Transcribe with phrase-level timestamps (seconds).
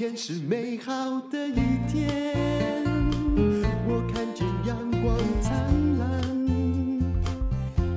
[0.00, 2.82] 天是美好的一天，
[3.86, 6.22] 我看见阳光灿烂。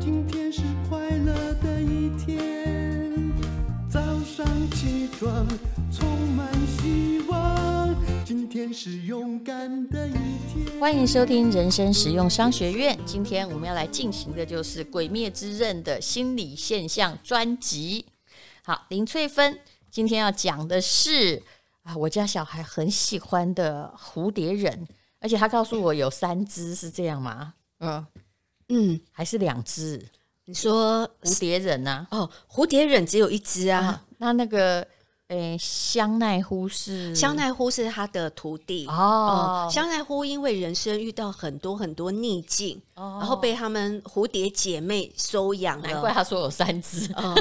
[0.01, 3.33] 今天是快乐的一天，
[3.89, 5.47] 早上起床
[5.93, 6.05] 充
[6.35, 7.95] 满希望。
[8.25, 10.77] 今天是勇敢的一天。
[10.81, 12.99] 欢迎收听人生实用商学院。
[13.05, 18.07] 今天我们要来进行的就是《鬼灭之刃》的心理现象专辑。
[18.61, 19.57] 好，林翠芬
[19.89, 21.41] 今天要讲的是。
[21.83, 24.87] 啊，我家小孩很喜欢的蝴蝶忍，
[25.19, 27.53] 而且他告诉我有三只，是这样吗？
[27.79, 28.05] 嗯
[28.69, 30.09] 嗯，还是两只？
[30.45, 32.07] 你说蝴蝶忍啊？
[32.11, 34.03] 哦，蝴蝶忍只有一只啊，啊。
[34.17, 34.87] 那那个，
[35.27, 39.71] 诶，香奈乎是香奈乎是他的徒弟哦、嗯。
[39.71, 45.89] 香奈乎因为人生遇到很多很多逆境，哦、然后被他们蝴蝶姐妹收养了。
[45.89, 47.11] 难怪他说有三只。
[47.17, 47.35] 嗯、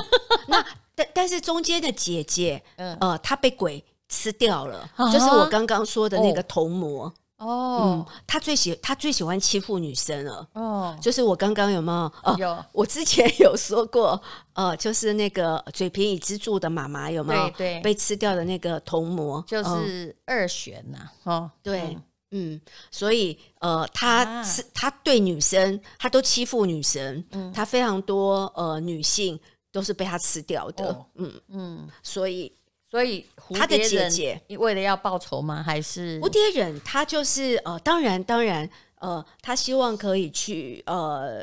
[0.48, 0.64] 那
[0.96, 3.84] 但但是中间的姐姐，嗯呃，她被鬼。
[4.12, 7.80] 吃掉了，啊、就是我刚刚说的那个童魔哦。
[7.82, 10.46] 嗯，他最喜他最喜欢欺负女生了。
[10.52, 12.12] 哦，就是我刚刚有没有？
[12.22, 12.64] 哦，有。
[12.72, 14.20] 我之前有说过，
[14.52, 17.48] 呃，就是那个嘴平乙之助的妈妈有没有？
[17.56, 21.32] 对对，被吃掉的那个童魔就是二玄呐、啊。
[21.32, 21.96] 哦，对，
[22.32, 22.60] 嗯，
[22.90, 27.24] 所以呃，他是、啊、他对女生，他都欺负女生。
[27.30, 29.40] 嗯，他非常多呃女性
[29.72, 30.88] 都是被他吃掉的。
[30.88, 32.52] 哦、嗯嗯，所以。
[32.92, 35.62] 所以他的姐姐为了要报仇吗？
[35.62, 36.78] 还是蝴蝶忍？
[36.84, 41.42] 他就是呃，当然当然呃，他希望可以去呃。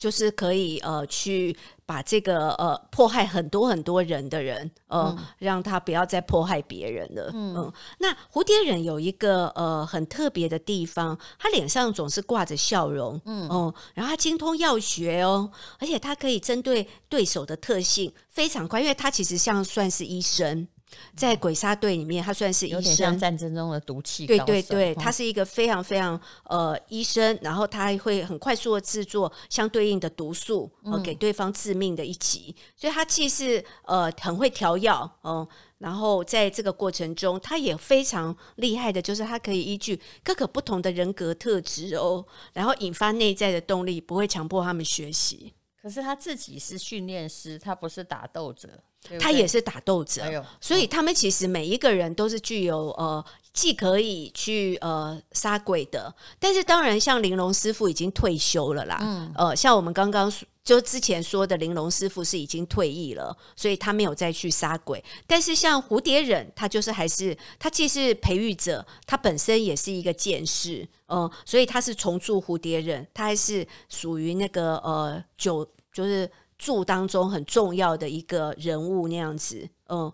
[0.00, 20.66] 就是可以呃去把这个呃迫害很多很多人的人呃、嗯、让他不要再迫害别人了嗯，嗯，那蝴蝶忍有一个呃很特别的地方，他脸上总是挂着笑容嗯哦，然后他精通药学哦，而且他可以针对对手的特性非常快，因为他其实像算是医生。
[21.16, 24.26] 在鬼杀队里面，他算是医生，像战争中的毒气。
[24.26, 32.54] 对对对，他是一个非常非常呃医生，然后他会很快速的制作相对应的毒素，呃，给对方致命的一击。
[32.76, 35.46] 所以他既是呃很会调药，嗯，
[35.78, 45.52] 然后在这个过程中，他也非常厉害的，就是他可以依据各个不同的人格特质哦，然后引发内在的动力，不会强迫他们学习。
[45.82, 48.68] 可是他自己是训练师，他不是打斗者。
[49.02, 53.24] 对对，他也是打斗者，哎，所以他们其实每一个人都是具有呃，
[53.54, 60.30] 既可以去呃杀鬼的，但是当然像玲珑师傅已经退休了啦，嗯，呃，像我们刚刚
[60.62, 65.02] 就之前说的玲珑师傅是已经退役了，所以他没有再去杀鬼。
[65.26, 76.30] 但是像蝴蝶忍，他就是还是他既是培育者，他本身也是一个剑士，嗯、所以他是重铸蝴蝶忍，他还是属于那个呃九就是。
[76.62, 80.12] 柱当中很重要的一个人物那样子，嗯，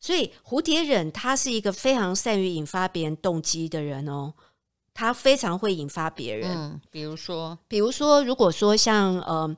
[0.00, 4.34] 所以蝴蝶忍他是一个非常善于引发别人动机的人哦，
[4.98, 9.56] 他非常会引发别人，嗯，比如说，比如说，如果说像呃。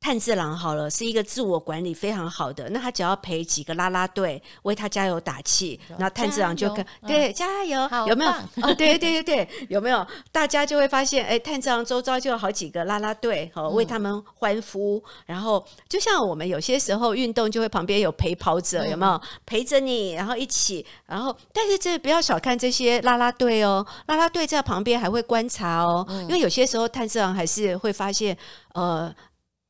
[0.00, 2.70] 炭治郎好了，是一个自我管理非常好的。
[2.70, 8.30] 那他只要陪几个拉拉队为他加油打气，然后炭治郎就跟对加油，有没有？
[8.62, 10.04] 哦，对对对对，有没有？
[10.32, 15.02] 大家就会发现，哎，炭治郎周遭就有好几个拉拉队，好为他们欢呼。
[15.26, 20.84] 然后就像我们有些时候运动，就会旁边有陪跑者，有没有陪着你，然后一起。
[21.04, 28.34] 然后，但是这不要小看这些拉拉队哦，拉拉队在旁边还会观察哦，因为有些时候炭治郎还是会发现，
[28.72, 29.14] 呃。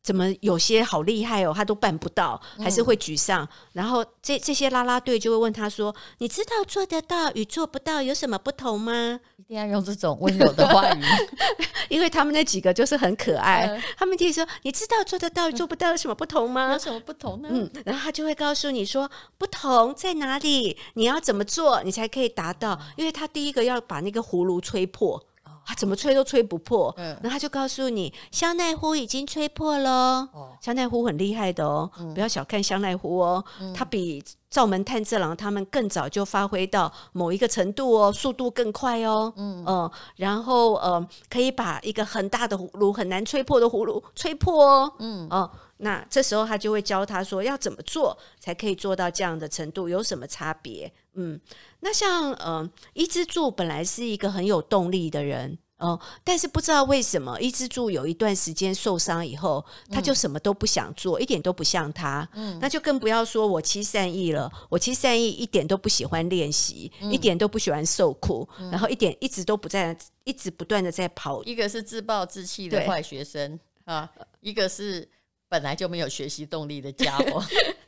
[0.03, 3.45] 怎么有些好厉害哦，他都办不到，还是会沮丧。
[3.45, 11.03] 嗯、然后这这些啦啦队就会问他说：“你知道做得到与做不到有什么不同吗？”一定要用这种温柔的话语，
[11.91, 13.67] 因为他们那几个就是很可爱。
[13.67, 17.49] 嗯、他们就说：“你知道做得到与做不到有什么不同吗？”有什么不同呢？
[17.51, 20.79] 嗯，然后他就会告诉你说：“不同在哪里？
[20.95, 22.73] 你要怎么做，你才可以达到？
[22.73, 25.23] 嗯、因为他第一个要把那个葫芦吹破。”
[25.71, 30.29] 他怎么吹都吹不破，嗯，然后他就告诉你，香奈乎已经吹破了。
[30.33, 45.29] 哦，香奈乎很厉害的哦，嗯、不要小看香奈乎哦，嗯、他比灶门炭治郎他们更早就发挥到某一个程度哦，速度更快哦，嗯、呃、然后呃，可以把一个很大的葫芦很难吹破的葫芦吹破哦，嗯。
[45.31, 50.93] 哦、呃，那这时候他就会教他说要怎么做才可以做到这样的程度，有什么差别？
[51.15, 51.41] 嗯，
[51.81, 62.29] 那像呃，伊之助本来是一个很有动力的人哦、呃，但是不知道为什么伊之助有一段时间受伤以后，他就什么都不想做，嗯、一点都不像他。
[62.35, 64.53] 嗯，那就更不要说我七善意了。
[64.69, 71.43] 我七善意一点都不喜欢练习，嗯、一点都不喜欢受苦，嗯、然后一点一直都不在，一直不断的在跑。
[71.45, 74.07] 一个是自暴自弃的坏学生啊，
[74.41, 75.09] 一个是
[75.49, 77.43] 本来就没有学习动力的家伙。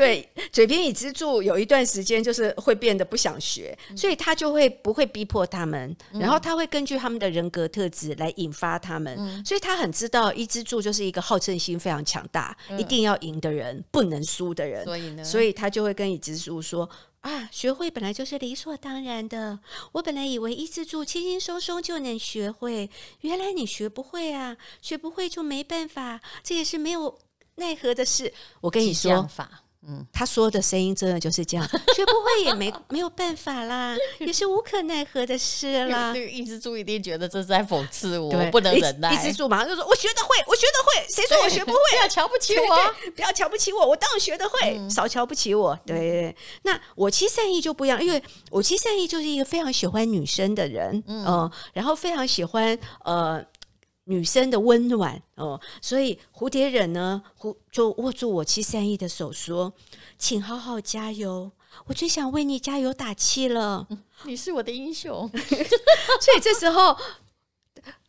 [0.00, 16.88] 对，嘴边已知柱有一段时间就是会变得不想学，嗯、所以他就会不会逼迫他们，嗯、然后他会根据他们的人格特质来引发他们，嗯、所以他很知道一支柱就是一个好胜心非常强大，嗯、一定要赢的人，不能输的人，所以呢，所以他就会跟已知柱说。
[17.20, 19.58] 啊，学会本来就是理所当然的。
[19.92, 22.88] 我本来以为一之柱轻轻松松就能学会，
[23.20, 27.18] 原来你学不会啊，学不会就没办法，这也是没有
[27.56, 28.32] 奈何的事。
[28.62, 29.28] 我跟你说。
[29.88, 31.66] 嗯，他说的声音真的就是这样，
[31.96, 36.12] 学不会也没没有办法啦， 也是无可奈何的事啦。
[36.12, 39.12] 那个一之柱一定觉得这是在讽刺我，对我不能忍耐。
[39.12, 41.78] 一之柱马上就说：“我学得会，我学得会，谁说我学不会？
[41.92, 53.42] 不要瞧不起我，不要瞧不起我，我当然学得会，嗯、少瞧不起我。”对，那我七善意就不一样，因为我七善意就是一个非常喜欢女生的人，嗯、呃，然后非常喜欢呃。
[54.10, 57.22] 女生的温暖哦，所以蝴蝶忍呢，
[57.70, 59.72] 就握住我七三一的手说
[60.18, 61.52] ：“请好好加油，
[61.86, 63.86] 我最想为你加油打气了。
[64.26, 65.30] 你是我的英雄。
[66.20, 66.96] ”所以这时候，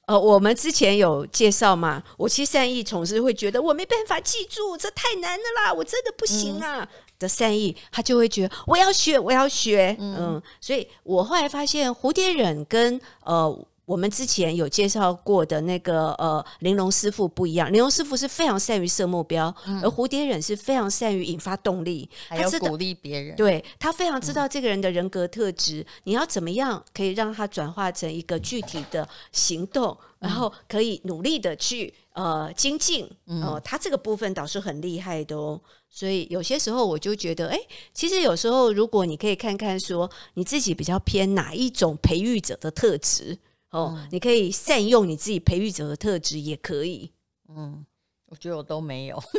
[0.08, 6.88] 呃，我们之前有介绍嘛，我七三一总是会觉得我没办法记住，这太难了啦，我真的不行啊、嗯、
[7.20, 9.96] 的善意，他就会觉得我要学，我要学。
[10.00, 13.68] 嗯，嗯，所以我后来发现蝴蝶忍跟呃。
[13.92, 23.36] 我们之前有介绍过的那个呃，玲珑师傅不一样，玲珑师傅是非常善于设目标，嗯、而蝴蝶忍是非常善于引发动力，还有鼓励别人。
[23.36, 29.90] 对，他非常知道这个人的人格特质，嗯、你要怎么样可以让他转化成一个具体的行动，
[30.20, 33.06] 嗯、然后可以努力的去呃精进。
[33.26, 35.60] 哦、他这个部分倒是很厉害的哦。
[35.90, 37.60] 所以有些时候我就觉得，哎，
[37.94, 43.38] 其实有时候如果你可以看看说你自己比较偏哪一种培育者的特质。
[43.72, 47.12] 哦，嗯、你可以善用你自己培育者的特质，也可以。
[47.50, 47.86] 嗯，
[48.28, 49.22] 我觉得我都没有。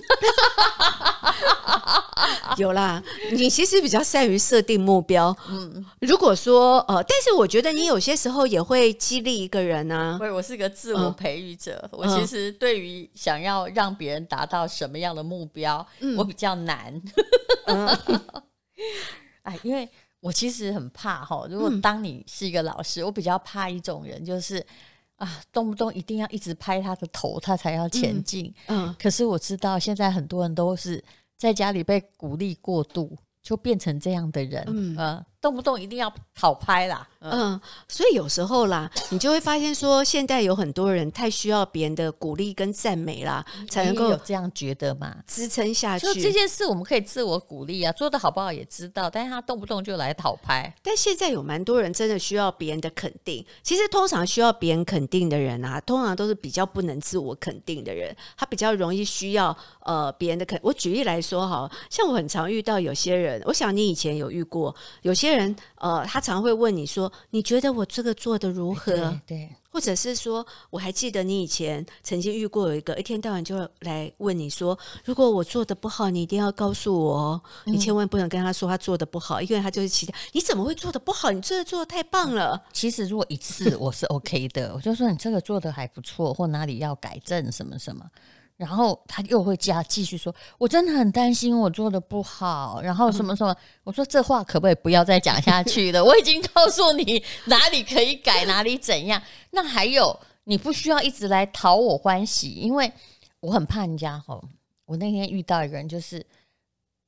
[2.57, 3.03] 有啦，
[3.33, 5.35] 你其实比较善于设定目标。
[5.49, 10.19] 嗯，如果说呃，但是我觉得你有些时候也会激励一个人呢、啊。
[10.19, 11.81] 对，我是个自我培育者。
[11.93, 17.01] 嗯、我其实对于想要让别人达到什么样的目标，嗯、我比较难。
[17.67, 17.87] 嗯、
[19.45, 19.89] 哎，因为。
[20.23, 24.65] 我其实很怕哈，如果当你是一个老师，嗯、我比较怕一种人，就是
[25.17, 28.47] 啊，动不动一定要一直拍他的头，他才要前进。
[28.69, 31.05] 嗯，嗯，可是我知道现在很多人都是
[31.37, 33.19] 在家里被鼓励过度。
[33.43, 46.07] 就变成这样的人，嗯，呃、动不动一定要讨拍啦，嗯，嗯，所以有时候啦，你就会发现说，现在有很多人太需要别人的鼓励跟赞美啦，才能够有这样觉得嘛，支撑下去。
[46.07, 50.73] 就这件事，我们可以自我鼓励啊，做的好不好也知道，但是他动不动就来讨拍。
[50.81, 53.45] 但现在有蛮多人真的需要别人的肯定。
[53.65, 60.57] 其实通常需要别人肯定的人啊，通常都是比较不能自我肯定的人，他比较容易需要呃别人的肯。
[60.63, 63.43] 我举例来说，哈，像我很常遇到有些人。
[63.45, 68.93] 我想你以前有遇过有些人，呃，他常会问你说：“你觉得我这个做的如何？”
[69.27, 81.31] 对，对，或者是说，我还记得你以前曾经遇过有一个一天到晚就来问你说：“如果我做的不好，你一定要告诉我哦，嗯、你千万不能跟他说他做的不好，因为他就是期待你怎么会做的不好？
[81.31, 88.05] 你这个做的太棒了。”其实如果一次我是 OK 的，我就说你这个做的还不错，或哪里要改正什么什么。
[88.63, 93.53] 然后他又会加继续说：“我真的很担心我做的不好。”然后什么什么，
[93.83, 95.99] 我说这话可不可以不要再讲下去了？
[96.07, 99.21] 我已经告诉你哪里可以改，哪里怎样。
[99.51, 102.93] 那还有，你不需要一直来讨我欢喜，因为
[103.41, 104.17] 我很怕人家。
[104.25, 104.41] 吼，
[104.85, 106.25] 我那天遇到一个人，就是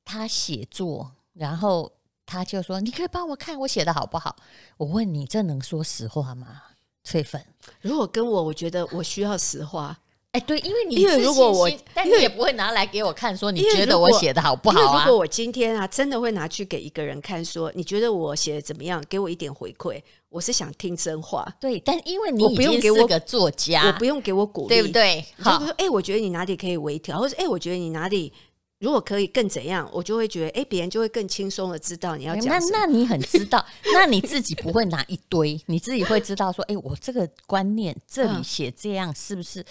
[0.03, 1.89] 他写作，然后
[2.25, 4.35] 他就说：“你可以帮我看我写的好不好？”
[4.75, 6.63] 我问你，这能说实话吗？
[7.05, 7.41] 翠粉，
[7.79, 9.97] 如果跟我，我觉得我需要实话。
[10.35, 15.05] 哎，对，因为你因为如果我，但你也不会拿来给我看，说你觉得我写的好不好啊？
[15.05, 19.01] 如果我今天啊，真的会拿去给一个人看，说你觉得我写的怎么样？
[19.07, 21.47] 给我一点回馈，我是想听真话。
[21.61, 25.23] 对，但因为你已经是个作家，我不用给我鼓励，对不对？
[25.39, 28.33] 好，哎，我觉得你哪里可以微调，或者哎，我觉得你哪里。
[28.79, 32.47] 如果可以更怎样，我就会觉得，哎，别人就会更轻松的知道你要讲。
[32.47, 39.65] 那那你很知道，那你自己不会拿一堆，你自己会知道说，哎，我这个观念这里写这样是不是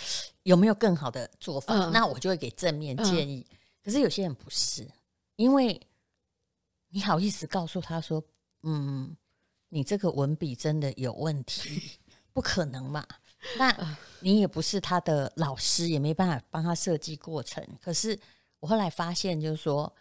[0.45, 1.75] 有没有更好的做法？
[1.75, 3.45] 嗯、那我就会给正面建议。
[3.51, 4.89] 嗯、可是有些人不是，
[5.37, 5.79] 因为
[6.89, 8.23] 你好意思告诉他说，
[8.63, 9.15] 嗯，
[9.69, 11.99] 你这个文笔真的有问题，
[12.33, 13.05] 不可能嘛？
[13.59, 17.63] 那你也不是他的老师，也没办法帮他设计过程。
[17.83, 18.19] 可是。
[18.61, 19.95] 我后来发现，就是说，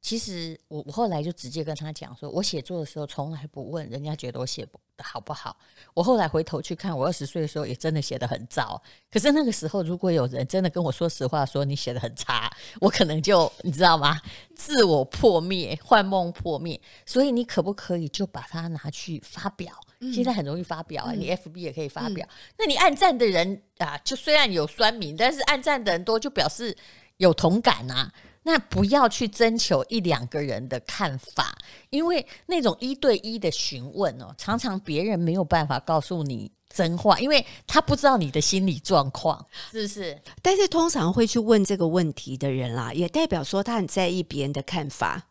[0.00, 5.56] 其实我我后来就直接跟他讲说，我写作的时候从来不问人家觉得我写的好不好。
[5.94, 8.80] 我后来回头去看，我二十岁的时候也真的写得很糟。
[9.10, 12.48] 可是那个时候，如果有人真的跟我说实话，说你写得很差，
[12.80, 14.20] 我可能就你知道吗？
[14.54, 16.80] 自我破灭，幻梦破灭。
[17.04, 19.74] 所以你可不可以就把它拿去发表？
[19.98, 22.24] 嗯、现在很容易发表啊，嗯、你 FB 也可以发表。
[22.30, 26.76] 嗯、那你按赞的人啊，就虽然有酸民，但是按赞的人多，就表示
[27.16, 28.12] 有同感啊。
[28.46, 31.58] 那不要去征求一两个人的看法，
[31.90, 40.22] 因为那种一对一的询问哦，常常别人没有办法告诉你真话，因为他不知道你的心理状况，是不是？
[40.42, 45.24] 但是通常会去问这个问题的人啦，也代表说他很在意别人的看法。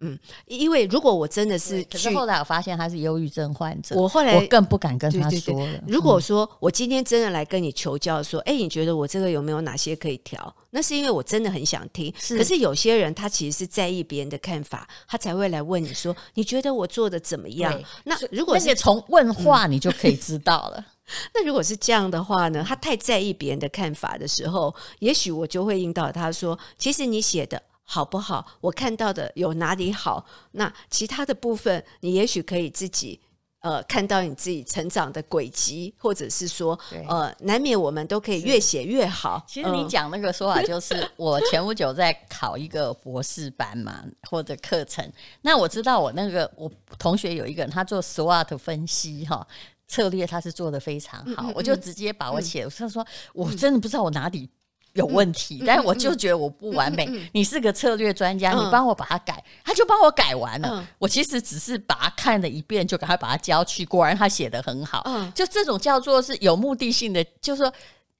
[0.00, 5.30] 嗯，因为如果我真的是，可是后来我发现他是忧郁症患者，我后来我更不敢跟他说了。
[5.30, 10.54] 对对对，如果说我今天真的来跟你求教，说，哎、嗯，你觉得我这个有没有哪些可以调？
[10.70, 12.12] 那是因为我真的很想听。
[12.18, 17.78] 是，可是有些人他其实是在意别人的看法，他才会来问你说，你觉得我做的怎么样？
[18.04, 20.76] 那如果是从问话，你就可以知道了。
[20.78, 20.84] 嗯、
[21.34, 22.64] 那如果是这样的话呢？
[22.66, 27.60] 他太在意别人的看法的时候，也许我就会引导他说，其实你写的。
[27.92, 28.46] 好不好？
[28.60, 30.24] 我看到的有哪里好？
[30.52, 33.20] 那其他的部分，你也许可以自己
[33.62, 36.78] 呃看到你自己成长的轨迹，或者是说
[37.08, 39.44] 呃，难免我们都可以越写越好。
[39.48, 45.04] 其实你讲那个说法，就是我前不久在考一个博士班嘛，或者课程。
[45.42, 49.44] 那我知道我那个我同学有一个人，他做 SWOT 分析哈
[49.88, 51.42] 策略，他是做得非常好。
[51.42, 54.48] 嗯嗯嗯，我就直接把我写，他、嗯、说我真的不知道我哪里。
[54.94, 57.08] 有问题，嗯、但是我就觉得我不完美。
[57.32, 60.68] 你是个策略专家，嗯、你帮我把它改，他就帮我改完了。
[60.72, 63.86] 嗯、我其实只是把它看了一遍，就赶快把它交去。
[63.86, 65.02] 果然他写的很好。
[65.06, 67.72] 嗯、就这种叫做是有目的性的，就是说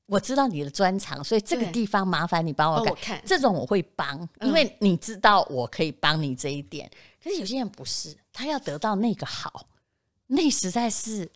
[0.07, 2.91] 我知道你的专长，所以这个地方麻烦你帮我改。
[2.91, 2.97] 我
[3.27, 6.87] 这种我会帮，因为你知道我可以帮你这一点。
[6.87, 9.67] 嗯、可是有些人不是，他要得到那个好，
[10.29, 11.29] 那实在是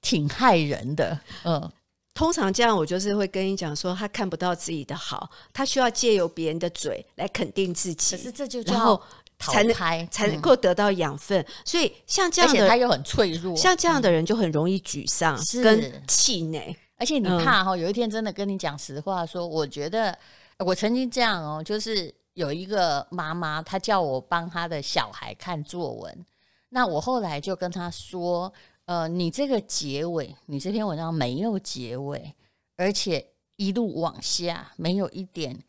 [0.00, 1.18] 挺害人的。
[1.44, 1.70] 嗯。
[2.16, 8.16] 通常这样，我就是会跟你讲说，他看不到自己的好，他需要借由别人的嘴来肯定自己。
[8.16, 9.02] 可是这就叫然后
[9.38, 11.38] 才能才能够得到养分。
[11.42, 16.74] 嗯、所以像这样的，他又很脆弱，像这样的人就很容易沮丧跟气馁。
[16.96, 20.18] 而且你怕哈，有一天真的跟你讲实话说，说我觉得
[20.60, 26.26] 我曾经这样哦，就是有一个妈妈，她叫我帮她的小孩看作文，
[26.70, 28.50] 那我后来就跟她说。
[28.86, 32.34] 呃，你这个结尾，你这篇文章没有结尾，
[32.76, 35.62] 而且一路往下，没有一点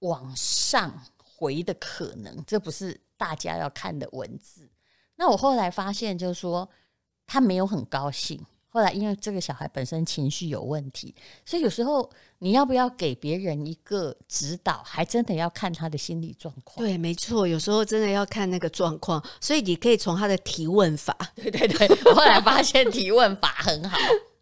[0.00, 4.68] 往上回的可能，这不是大家要看的文字。
[5.16, 6.68] 那我后来发现，就是说
[7.26, 8.44] 他没有很高兴。
[8.78, 11.12] 后来，因为这个小孩本身情绪有问题，
[11.44, 12.08] 所以有时候
[12.38, 16.86] 你要不要给别人一个指导，还真的要看他的心理状况。
[16.86, 19.20] 对，没错，有时候真的要看那个状况。
[19.40, 23.98] 所以你可以从他的提问法， 对对对，我后来发现提问法很好。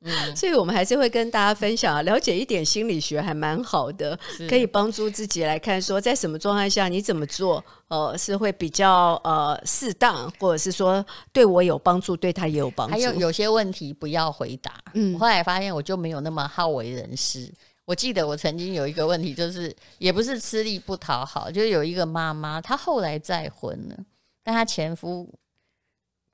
[0.07, 4.17] 嗯，所以我们还是会跟大家分享，了解一点心理学还蛮好的，
[4.49, 12.93] 可以帮助自己来看说，在什么状态下你怎么做，呃，是会比较呃适当，或者是说对我有帮助，对他也有帮助。
[12.93, 14.73] 还有有些问题不要回答。
[14.95, 17.53] 嗯，我后来发现我就没有那么好为人师。
[17.85, 23.97] 我记得我曾经有一个问题，就是也不是吃力不讨好，就有一个妈妈，她后来再婚了，
[24.45, 25.29] 但她前夫。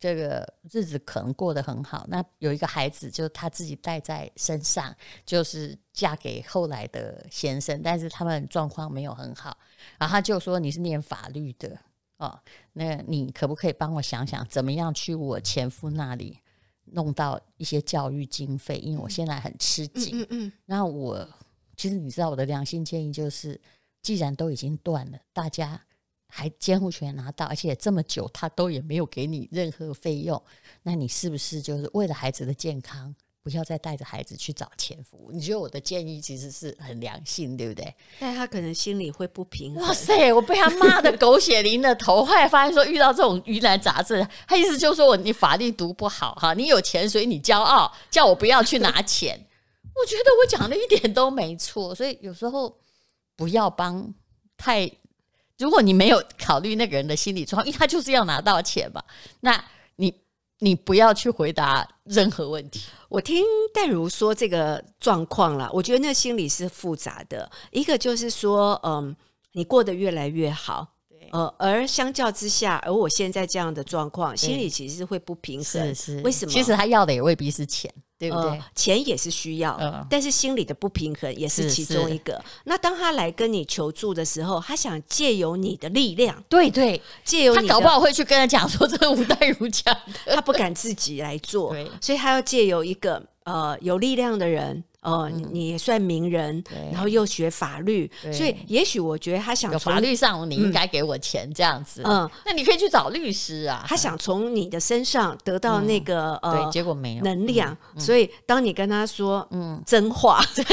[0.02, 4.92] 这个日子可能过得很好，那有一个孩子就她自己带在身上，
[5.24, 9.56] 就是嫁给后来的先生，但是他们状况没有很好，
[10.00, 11.78] 然后他就说，你是念法律的
[12.16, 12.36] 哦，
[12.72, 16.36] 那你可不可以帮我想想，怎么样去我前夫那里
[16.86, 18.78] 弄到一些教育经费？
[18.78, 20.18] 因为我现在很吃紧。
[20.18, 20.52] 嗯嗯嗯。
[20.66, 21.24] 那我
[21.76, 23.60] 其实你知道我的良心建议就是，
[24.02, 25.80] 既然都已经断了，大家。
[26.34, 30.42] 还监护权拿到，而且这么久他都也没有给你任何费用，
[30.82, 35.28] 那你是不是就是为了孩子的健康，不要再带着孩子去找前夫？
[35.30, 37.94] 你觉得我的建议其实是很良性，对不对？
[38.18, 39.82] 但他可能心里会不平衡。
[39.84, 49.38] 哇塞，我被他骂的狗血淋了头，后来发现说遇到这种疑难杂症，他意思就是说我你法律读不好哈，你有钱所以你骄傲，叫我不要去拿钱。
[49.94, 52.74] 我觉得我讲的一点都没错，所以有时候
[53.36, 54.14] 不要帮
[54.56, 54.90] 太。
[55.62, 59.00] 如果你没有考虑那个人的心理状况，因为他就是要拿到钱嘛，
[59.40, 59.64] 那
[59.96, 60.12] 你
[60.58, 62.82] 你不要去回答任何问题。
[63.08, 67.48] 我听淡如说这个状况了，我觉得那心理是复杂的。
[67.70, 69.14] 一个就是说，嗯，
[69.52, 75.94] 你过得越来越好，对，呃，而相较之下，而我现在这样的状况，心里其实是会不平衡。
[75.94, 76.50] 是是，为什么？
[76.52, 77.92] 其实他要的也未必是钱。
[78.22, 78.50] 对不对？
[78.50, 82.40] 呃、钱也是需要，嗯、但是心理的不平衡也是其中一个。
[82.64, 89.92] 那当他来跟你求助的时候，他想借由你的力量，对对，借由你他搞不好会去跟他讲说这个吴代如讲
[90.24, 94.84] 的，他不敢自己来做，所以他要借由一个呃有力量的人。
[95.02, 103.84] 哦，你也算名人，然后又学法律，所以也许我觉得他想从法律上你应该给我钱这样子，嗯，那你可以去找律师啊。
[103.84, 110.64] 他想从你的身上得到那个呃，对，结果没有能量，所以当你跟他说嗯真话， 对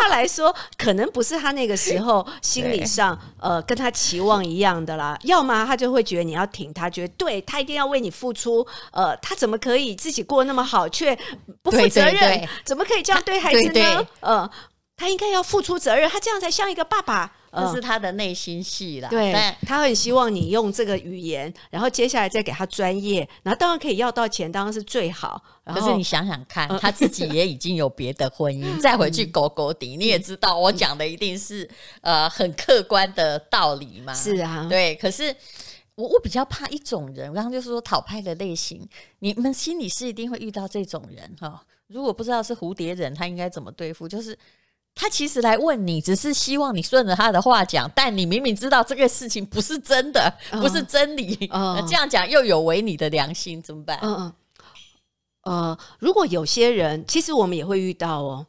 [0.00, 11.14] 他来说可能不是他那个时候 心理上呃跟他期望一样的啦，要么他就会觉得你要挺他，觉得对他一定要为你付出，呃，他怎么可以自己过那么好却
[11.60, 12.48] 不负责任？
[12.64, 13.02] 怎么可以？
[13.10, 13.72] 这样对孩子呢？
[13.72, 14.50] 对对呃，
[14.96, 17.32] 他应该要付出责任，他这样才像一个爸爸。
[17.52, 19.08] 这是他的内心戏啦。
[19.08, 19.32] 对，
[19.66, 25.42] 他很希望你用这个语言，然后接下来再给他专业，然后当然可以要到钱，当然是最好。
[25.64, 31.68] 可是你想想看，嗯、他自己也已经有别的婚姻， 再回去勾勾底，你也知道，我讲的一定是
[32.02, 34.14] 呃很客观的道理嘛。
[34.14, 34.94] 是啊，对。
[34.94, 35.34] 可是
[35.94, 41.62] 我我比较怕一种人，我刚刚就是说讨拍的类型，你们心里是一定会遇到这种人哈。
[41.88, 44.08] 如果不知道是蝴蝶人，他应该怎么对付？
[44.08, 44.38] 就是
[44.94, 53.98] 他其实来问你，只是希望你顺着他的话讲，但你明明知道这个事情不是真的，不是真理，嗯嗯、 这样讲又有违你的良心，怎么办？
[54.02, 54.32] 嗯嗯，
[55.42, 58.46] 呃，如果有些人，其实我们也会遇到哦。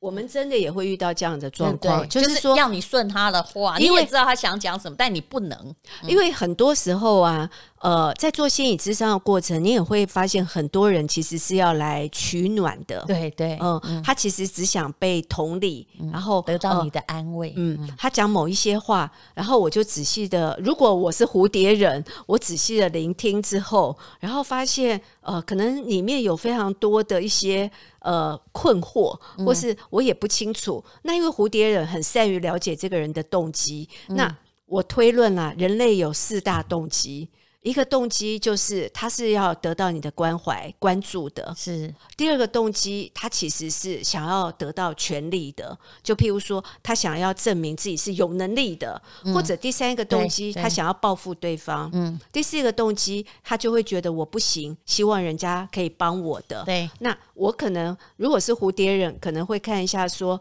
[0.00, 7.48] 我们真的也会遇到这样的状况，就是说要你顺他的话，因为知道他想讲什么，但你不能，因为很多时候啊，
[7.80, 27.70] 呃，在做心理咨商的过程，你也会发现很多人其实是要来取暖的，对对，嗯，他其实只想被同理，然后得到你的安慰，嗯，他讲某一些话，然后我就仔细的，如果我是蝴蝶人，我仔细的聆听之后，然后发现，呃，可能里面有非常多的一些。
[28.02, 30.82] 呃，困惑，或是我也不清楚。
[30.86, 33.86] 嗯、那因为蝴蝶人很善于了解这个人的动机。
[34.08, 37.28] 嗯、那我推论啦、啊，人类有四大动机。
[37.62, 41.94] 一个动机就是他是要得到你的关怀、关注的，是。
[42.16, 51.90] 第二个动机，他其实是想要得到权利的，就譬如说，他想要证明自己是有能力的，嗯、或者第三个动机，他想要报复对方。
[51.92, 52.18] 嗯。
[52.32, 56.64] 第四个动机，他就会觉得我不行，希望人家可以帮我的。
[56.64, 56.88] 对。
[57.00, 60.40] 那我可能如果是蝴蝶忍，可能会看一下说，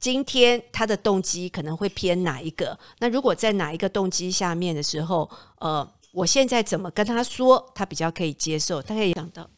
[0.00, 2.76] 今天他的动机可能会偏哪一个？
[2.98, 5.88] 那如果在哪一个动机下面的时候，呃。
[6.12, 8.82] 我现在怎么跟他说，他比较可以接受？
[8.82, 9.48] 他可以想到，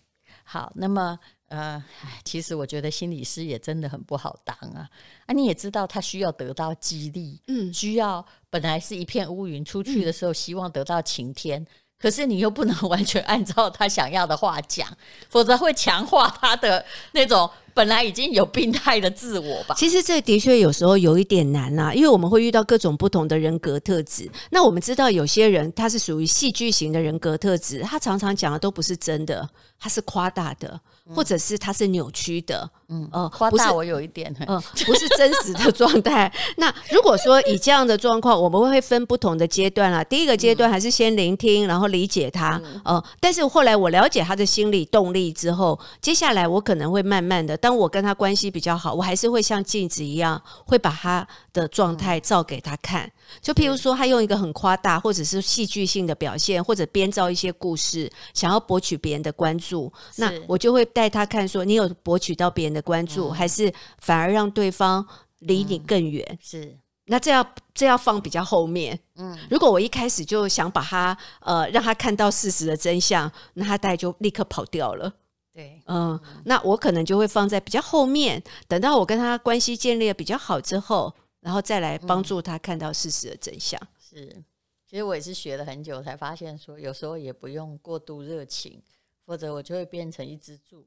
[0.45, 1.83] 好，那么呃，
[2.25, 4.89] 其实我觉得心理师也真的很不好当啊。
[5.27, 11.67] 啊，你也知道，他需要得到激励，嗯，需要本来是一片乌云，出去的时候希望得到晴天，嗯、
[11.99, 14.89] 可是你又不能完全按照他想要的话讲，
[15.29, 17.51] 否则会强化他的那种。
[17.75, 24.31] 本来已经有病态的自我吧，其实这的确有时候有一点难呐，因为我们会遇到各种不同的人格特质。
[24.51, 30.81] 那我们知道有些人他是属于戏剧型的人格特质，他常常讲的都不是真的，他是夸大的。
[31.13, 36.33] 或者是它是扭曲的，嗯，呃，夸大我有一点，嗯，不是真实的状态。
[36.57, 40.03] 那如果说以这样的状况，我们会分不同的阶段啦。
[40.05, 53.09] 第一个阶段还是先聆听，然后理解他，呃，但是后来我了解他的心理动力之后，接下来我可能会慢慢的，当我跟他关系比较好，我还是会像镜子一样，会把他的状态照给他看。
[53.41, 65.07] 就譬如说，他用一个很夸大或者是戏剧性的表现，或者编造一些故事，想要博取别人的关注，那我就会带他看说，你有博取到别人的关注，还是反而让对方
[65.39, 66.37] 离你更远？
[66.43, 68.99] 是，那这要这要放比较后面。
[69.15, 75.13] 嗯，如果我一开始就想把他呃让他看到事实的真相，那他大概就立刻跑掉了。
[75.53, 81.15] 对，嗯，那我可能就会放在比较后面，等到我跟他关系建立的比较好之后。
[81.43, 83.77] 然后再来帮助他看到事实的真相。
[83.83, 84.45] 嗯、是，
[84.89, 88.81] 其实我也是学了很久才发现，说有时候也不用过度热情，
[89.25, 90.85] 否则我就会变成一只猪。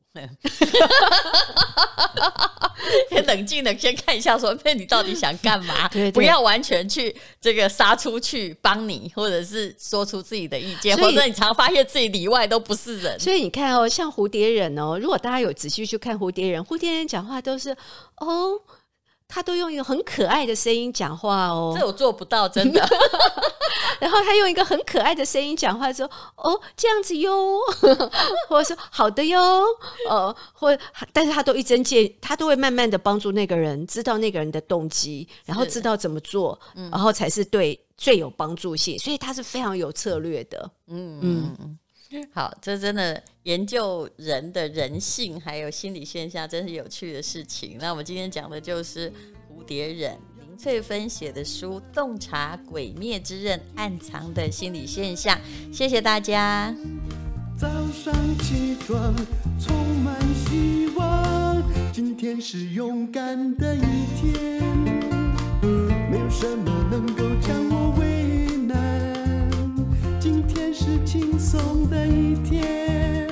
[3.10, 5.88] 先 冷静的先看一下，说那你到底想干嘛？
[5.90, 13.20] 对对对，不要完全去这个杀出去帮你，或者是说出自己的意见，或者你常发现自己里外都不是人。
[13.20, 17.72] 所以你看哦，像蝴蝶人哦，如果大家有仔细去看蝴蝶人，蝴蝶人讲话都是
[18.18, 18.60] 哦。
[19.28, 22.80] 他都用一个很可爱的声音讲话哦，这我做不到，真的。
[24.00, 27.60] 然后他用一个很可爱的声音讲话说：“哦，这样子哟，
[28.48, 29.64] 或者说好的哟，
[30.10, 30.78] 呃，或
[31.14, 36.60] 但是他都一针见，他都会慢慢的帮助那个人知道那个人的动机，然后知道怎么做，
[36.92, 40.70] 然后才是对最有帮助性，所以他是非常有策略的。
[40.88, 41.20] 嗯。
[41.22, 41.80] 嗯。
[42.34, 47.78] 好，这真的研究人的人性还有心理现象，真是有趣的事情。
[47.80, 49.12] 那我们今天讲的就是
[49.50, 55.38] 蝴蝶忍林翠芬写的书《洞察鬼灭之刃暗藏的心理现象》。
[55.74, 56.74] 谢谢大家。
[57.58, 59.16] 早上起床
[59.60, 59.74] 充
[60.04, 60.14] 满
[60.46, 63.80] 希望，今天是勇敢的一
[64.20, 64.62] 天，
[66.12, 67.85] 没有什么能够将我
[71.06, 73.25] 轻松的一天。